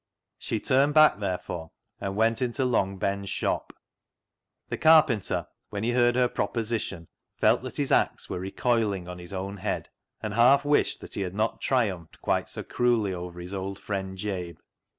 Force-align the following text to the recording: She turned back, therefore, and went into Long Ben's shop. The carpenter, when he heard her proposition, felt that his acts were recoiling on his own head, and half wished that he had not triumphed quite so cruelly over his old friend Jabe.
She 0.39 0.59
turned 0.59 0.95
back, 0.95 1.19
therefore, 1.19 1.69
and 1.99 2.15
went 2.15 2.41
into 2.41 2.65
Long 2.65 2.97
Ben's 2.97 3.29
shop. 3.29 3.71
The 4.69 4.77
carpenter, 4.79 5.45
when 5.69 5.83
he 5.83 5.91
heard 5.91 6.15
her 6.15 6.27
proposition, 6.27 7.07
felt 7.35 7.61
that 7.61 7.77
his 7.77 7.91
acts 7.91 8.27
were 8.27 8.39
recoiling 8.39 9.07
on 9.07 9.19
his 9.19 9.31
own 9.31 9.57
head, 9.57 9.89
and 10.19 10.33
half 10.33 10.65
wished 10.65 11.01
that 11.01 11.13
he 11.13 11.21
had 11.21 11.35
not 11.35 11.61
triumphed 11.61 12.19
quite 12.19 12.49
so 12.49 12.63
cruelly 12.63 13.13
over 13.13 13.39
his 13.39 13.53
old 13.53 13.77
friend 13.77 14.17
Jabe. 14.17 14.57